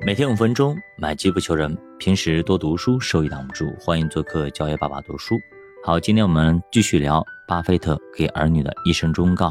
[0.00, 1.76] 每天五分钟，买机不求人。
[1.98, 3.74] 平时多读书，收益挡不住。
[3.80, 5.34] 欢迎做客教爷爸爸读书。
[5.82, 9.50] 好，今天我们继续聊巴菲特给儿女的一生忠告。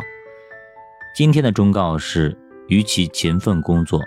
[1.14, 2.36] 今天的忠告是：
[2.70, 4.02] 与其勤奋工作，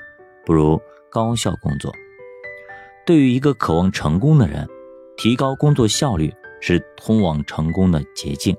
[0.46, 0.80] 不如
[1.10, 1.92] 高效工作。
[3.04, 4.66] 对于一个渴望成功的人，
[5.18, 8.56] 提高工作效率是通往成功的捷径。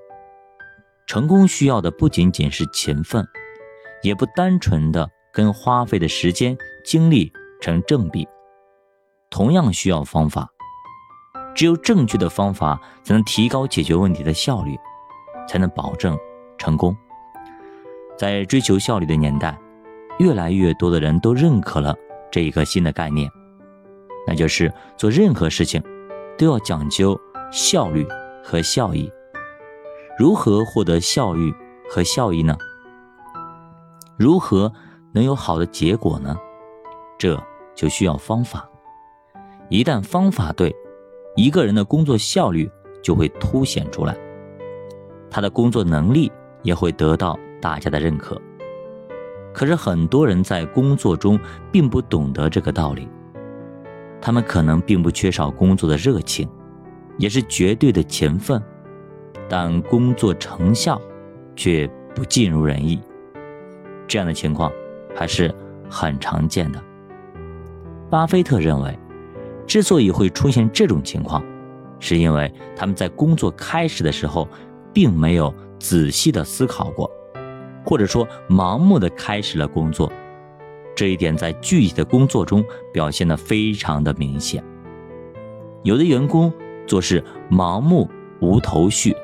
[1.07, 3.27] 成功需要的不仅仅是勤奋，
[4.03, 6.55] 也不单纯的跟花费的时间、
[6.85, 7.33] 精力。
[7.61, 8.27] 成正比，
[9.29, 10.49] 同样需要方法。
[11.53, 14.75] 只有正确的方法，才能提高解决问题的效率，
[15.47, 16.17] 才能保证
[16.57, 16.95] 成功。
[18.17, 19.57] 在追求效率的年代，
[20.17, 21.95] 越来越多的人都认可了
[22.31, 23.29] 这一个新的概念，
[24.25, 25.83] 那就是做任何事情
[26.37, 27.19] 都要讲究
[27.51, 28.07] 效率
[28.43, 29.11] 和效益。
[30.17, 31.53] 如何获得效率
[31.89, 32.55] 和效益呢？
[34.17, 34.71] 如何
[35.13, 36.35] 能有好的结果呢？
[37.19, 37.37] 这。
[37.73, 38.69] 就需要方法，
[39.69, 40.75] 一旦方法对，
[41.35, 42.69] 一个人的工作效率
[43.01, 44.15] 就会凸显出来，
[45.29, 48.39] 他的工作能力也会得到大家的认可。
[49.53, 51.39] 可是很多人在工作中
[51.71, 53.07] 并不懂得这个道理，
[54.21, 56.47] 他们可能并不缺少工作的热情，
[57.17, 58.61] 也是绝对的勤奋，
[59.49, 61.01] 但工作成效
[61.55, 63.01] 却不尽如人意，
[64.07, 64.71] 这样的情况
[65.15, 65.53] 还是
[65.89, 66.81] 很常见的。
[68.11, 68.99] 巴菲特认为，
[69.65, 71.41] 之所以会出现这种情况，
[71.97, 74.45] 是因为他们在工作开始的时候，
[74.91, 77.09] 并没有仔细的思考过，
[77.85, 80.11] 或者说盲目的开始了工作。
[80.93, 84.61] 这一点在具体的工作中表现的非常的明显。
[85.83, 86.51] 有的员工
[86.85, 88.09] 做事盲目
[88.41, 89.15] 无头绪，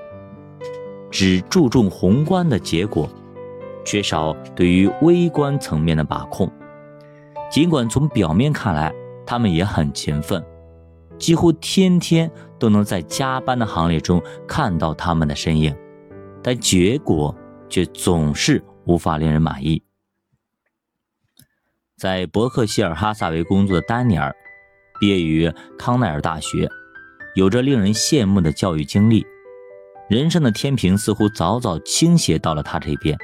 [1.11, 3.09] 只注重宏观的结果，
[3.83, 6.49] 缺少对于微观层面的把控。
[7.49, 8.93] 尽管从表面看来，
[9.25, 10.43] 他们也很勤奋，
[11.17, 15.75] 几乎天天都能在加班的行列中看到他们的身影，
[16.43, 17.33] 但结果
[17.69, 19.81] 却总是无法令人满意。
[21.97, 24.35] 在伯克希尔哈萨维工作的丹尼尔，
[24.99, 26.69] 毕业于康奈尔大学，
[27.33, 29.25] 有着令人羡慕的教育经历，
[30.09, 33.17] 人生的天平似乎早早倾斜到了他这边。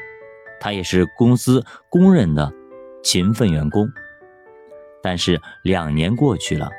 [0.59, 2.51] 他也是公司公认的
[3.03, 3.87] 勤奋员工。
[5.03, 6.71] 但是两年过去了，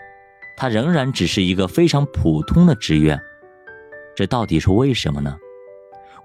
[0.56, 3.20] 他仍然只是一个非常普通的职员，
[4.16, 5.36] 这到底是为什么呢？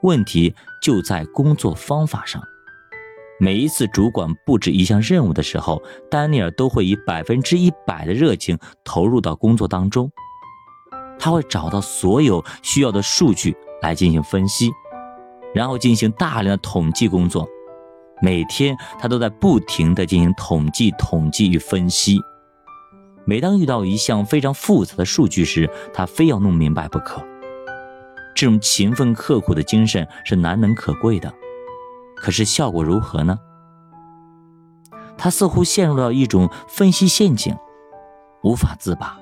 [0.01, 2.41] 问题就在工作方法上。
[3.37, 10.09] 每一次主管布置一项任务的时候，丹尼尔都会以百分之一百的热情投入到工作当中。
[11.17, 14.71] 他会找到所有需要的数据来进行分析，
[15.53, 17.45] 然后进行大量的统计工作。
[18.21, 22.19] 每天，他都在不停地进行统计、统计与分析。
[23.25, 27.23] 每当遇到一项非常复杂的数据时，他非要弄明白不可。
[28.35, 31.33] 这种勤奋刻苦的精神是难能可贵的，
[32.15, 33.37] 可是效果如何呢？
[35.17, 37.55] 他似乎陷入了一种分析陷阱，
[38.41, 39.19] 无法自拔。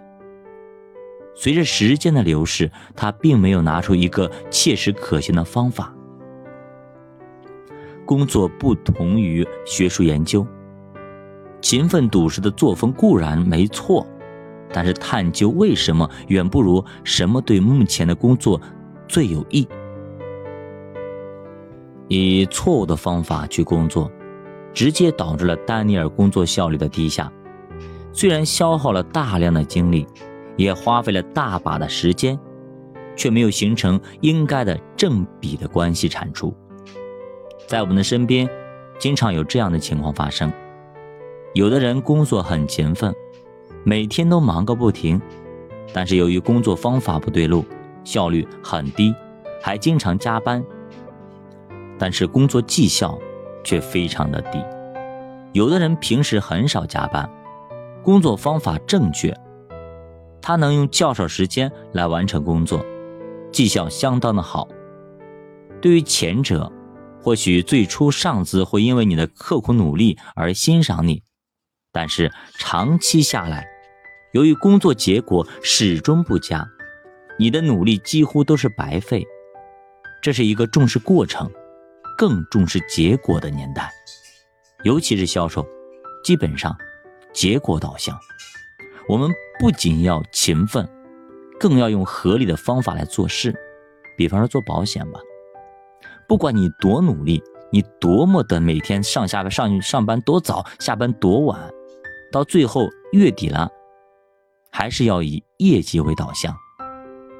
[1.35, 5.93] 随着时间的流逝，他并没有拿出一个切实可行的方法。
[8.07, 10.47] 工作不同于学术研究，
[11.61, 14.07] 勤奋笃实的作风固然没错，
[14.71, 18.59] 但是探究为什么远不如什么对目前的工作
[19.09, 19.67] 最有益。
[22.07, 24.09] 以错误的方法去工作，
[24.73, 27.29] 直接导致了丹尼尔工作效率的低下。
[28.13, 30.07] 虽然消耗了大量的精力，
[30.55, 32.39] 也花费了大把的时间，
[33.17, 36.55] 却没有形成应该的正比的关系产出。
[37.67, 38.49] 在我们的身边，
[38.97, 40.49] 经常有这样的情况发生：
[41.53, 43.13] 有的人工作很勤奋，
[43.83, 45.21] 每天都忙个不停，
[45.93, 47.65] 但是由于工作方法不对路，
[48.05, 49.13] 效率很低，
[49.61, 50.63] 还经常加班，
[51.99, 53.19] 但是工作绩效
[53.65, 54.63] 却非常的低。
[55.51, 57.29] 有的人平时很少加班，
[58.01, 59.37] 工作方法正确，
[60.41, 62.79] 他能用较少时间来完成工作，
[63.51, 64.69] 绩效相当的好。
[65.81, 66.71] 对于前者，
[67.27, 71.23] 或许最初上司会因为你的刻苦努力而欣赏你，
[71.91, 73.67] 但是长期下来，
[74.31, 76.65] 由于工作结果始终不佳，
[77.37, 79.27] 你的努力几乎都是白费。
[80.21, 81.51] 这是一个重视过程，
[82.17, 83.91] 更重视结果的年代，
[84.85, 85.67] 尤其是销售，
[86.23, 86.73] 基本上
[87.33, 88.17] 结果导向。
[89.09, 90.87] 我们不仅要勤奋，
[91.59, 93.53] 更要用合理的方法来做事，
[94.15, 95.19] 比方说做保险吧。
[96.27, 97.41] 不管你多努力，
[97.71, 101.57] 你多么的每天上下班上上班多早，下班多晚，
[102.31, 103.69] 到最后月底了，
[104.69, 106.53] 还是要以业绩为导向。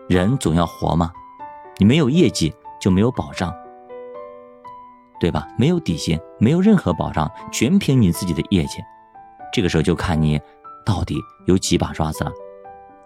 [0.08, 1.12] 人总要活嘛，
[1.78, 3.54] 你没有业绩就没有保障，
[5.20, 5.46] 对吧？
[5.60, 8.78] 没有底薪，没有任何保障，全凭你自己的业绩。
[9.52, 10.40] 这个时候就看你
[10.86, 12.32] 到底有几把刷子了。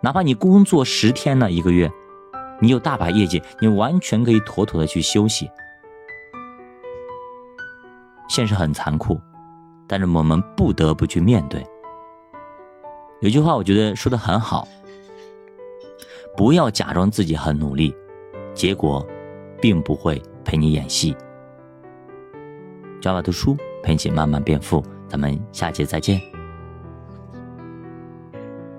[0.04, 1.92] 哪怕你工作十天呢，一个月，
[2.60, 5.50] 你有大把业绩，你完全可以妥妥的去休息。
[8.31, 9.19] 现实很残酷，
[9.86, 11.62] 但是我们不得不去面对。
[13.19, 14.66] 有句话我觉得说的很好。
[16.38, 17.94] 不要假装自己很努力，
[18.54, 19.06] 结果
[19.62, 21.13] 并不会陪你演戏。
[23.01, 26.22] 教娃读书陪你慢慢变富，咱们下节再见。